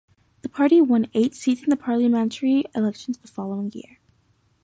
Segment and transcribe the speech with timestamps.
[0.41, 3.99] The party won eight seats in the parliamentary elections the following year.